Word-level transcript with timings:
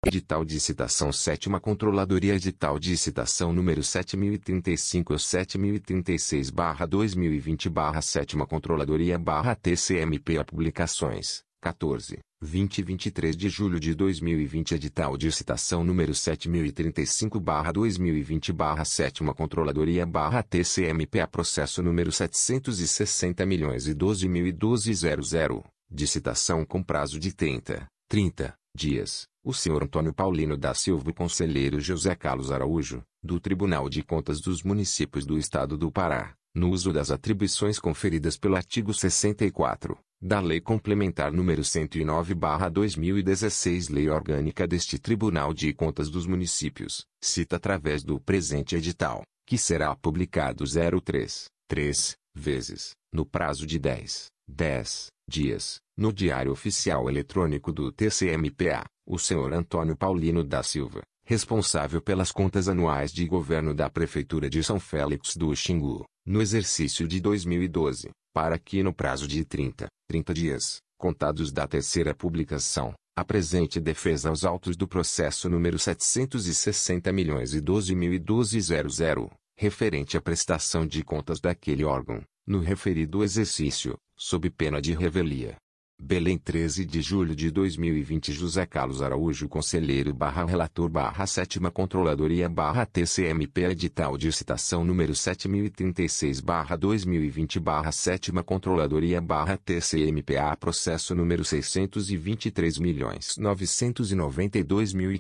Edital 0.07 0.45
de 0.45 0.59
citação 0.61 1.13
sétima 1.13 1.61
Controladoria 1.61 2.35
Edital 2.35 2.77
de 2.79 2.97
citação 2.97 3.53
número 3.53 3.83
7035 3.83 5.13
ou 5.13 5.19
7036 5.19 6.49
barra 6.51 6.87
2020 6.87 7.69
barra 7.69 8.01
sétima 8.01 8.47
Controladoria 8.47 9.19
barra 9.19 9.55
TCMPA 9.55 10.43
Publicações, 10.45 11.43
14, 11.61 12.19
20 12.43 12.79
e 12.79 12.83
23 12.83 13.37
de 13.37 13.49
julho 13.51 13.79
de 13.79 13.95
2020 13.95 14.75
Edital 14.75 15.17
de 15.17 15.31
citação 15.31 15.85
número 15.85 16.13
7035 16.15 17.39
barra 17.39 17.71
2020 17.73 18.53
barra 18.53 18.85
sétima 18.85 19.33
Controladoria 19.35 20.05
barra 20.07 20.43
TCMPA 20.43 21.29
Processo 21.31 21.81
número 21.83 22.11
760 22.11 23.45
milhões 23.47 23.87
e 23.87 23.95
12.012.00 23.95 25.63
de 25.93 26.07
citação 26.07 26.65
com 26.65 26.83
prazo 26.83 27.19
de 27.19 27.31
30, 27.33 27.87
30 28.09 28.55
dias, 28.75 29.25
o 29.45 29.53
senhor 29.53 29.83
Antônio 29.85 30.15
Paulino 30.15 30.57
da 30.57 30.73
Silva 30.73 31.11
e 31.11 31.15
conselheiro 31.15 31.79
José 31.81 32.15
Carlos 32.15 32.51
Araújo, 32.51 33.03
do 33.23 33.39
Tribunal 33.39 33.91
de 33.91 34.03
Contas 34.03 34.41
dos 34.41 34.63
Municípios 34.63 35.27
do 35.27 35.37
Estado 35.39 35.77
do 35.77 35.93
Pará, 35.93 36.33
no 36.55 36.71
uso 36.71 36.91
das 36.95 37.11
atribuições 37.11 37.79
conferidas 37.79 38.39
pelo 38.39 38.57
artigo 38.57 38.95
64 38.95 39.97
da 40.25 40.39
Lei 40.41 40.61
Complementar 40.61 41.33
nº 41.33 41.63
109/2016, 41.63 43.89
Lei 43.93 44.09
Orgânica 44.09 44.67
deste 44.69 44.97
Tribunal 44.99 45.53
de 45.53 45.73
Contas 45.75 46.09
dos 46.09 46.27
Municípios, 46.27 47.05
cita 47.21 47.57
através 47.57 48.05
do 48.05 48.21
presente 48.21 48.77
edital, 48.77 49.25
que 49.45 49.59
será 49.59 49.97
publicado 49.97 50.65
03 51.05 51.45
3 51.69 52.15
vezes, 52.35 52.93
no 53.13 53.27
prazo 53.27 53.67
de 53.67 53.79
10 53.79 54.27
10 54.49 55.12
dias, 55.29 55.81
no 55.97 56.13
Diário 56.13 56.53
Oficial 56.53 57.09
Eletrônico 57.09 57.73
do 57.73 57.93
TCMPA, 57.93 58.85
o 59.07 59.19
senhor 59.19 59.53
Antônio 59.53 59.97
Paulino 59.97 60.43
da 60.45 60.63
Silva, 60.63 61.03
responsável 61.25 62.01
pelas 62.01 62.33
contas 62.33 62.69
anuais 62.69 63.13
de 63.13 63.27
governo 63.27 63.75
da 63.75 63.89
Prefeitura 63.89 64.51
de 64.51 64.63
São 64.63 64.81
Félix 64.81 65.37
do 65.37 65.55
Xingu, 65.55 66.05
no 66.27 66.43
exercício 66.43 67.07
de 67.07 67.21
2012, 67.21 68.11
para 68.33 68.59
que 68.59 68.83
no 68.83 68.93
prazo 68.93 69.27
de 69.29 69.45
30, 69.45 69.87
30 70.09 70.35
dias, 70.35 70.79
contados 70.99 71.53
da 71.53 71.67
terceira 71.67 72.15
publicação, 72.15 72.93
apresente 73.17 73.79
defesa 73.81 74.29
aos 74.31 74.45
autos 74.45 74.77
do 74.77 74.89
processo 74.89 75.49
número 75.49 75.79
760 75.79 77.13
milhões 77.13 77.55
e 77.55 77.61
12.012.00, 77.63 79.31
referente 79.57 80.17
à 80.17 80.21
prestação 80.21 80.87
de 80.87 81.05
contas 81.05 81.41
daquele 81.41 81.85
órgão, 81.85 82.23
no 82.47 82.61
referido 82.61 83.23
exercício, 83.23 83.97
sob 84.17 84.51
pena 84.51 84.81
de 84.81 84.93
revelia. 84.95 85.57
Belém 86.01 86.37
13 86.37 86.85
de 86.85 87.01
julho 87.01 87.37
de 87.37 87.49
2020 87.53 88.33
José 88.33 88.67
Carlos 88.67 89.01
Araújo 89.01 89.49
Conselheiro 89.49 90.13
barra 90.13 90.45
Relator 90.45 90.89
barra 90.89 91.25
7 91.29 91.61
Controladoria 91.73 92.49
barra 92.49 92.85
TCMP 92.85 93.61
Edital 93.67 94.19
de 94.19 94.33
Citação 94.33 94.85
número 94.85 95.15
7036 95.15 96.41
barra 96.41 96.75
2020 96.75 97.61
barra 97.61 97.93
7 97.93 98.33
Controladoria 98.45 99.21
barra 99.21 99.57
TCMPA 99.57 100.57
Processo 100.59 101.15
número 101.15 101.45
623 101.45 102.79
milhões 102.81 103.37
992 103.39 104.93
mil 104.93 105.11